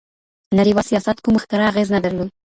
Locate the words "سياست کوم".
0.91-1.35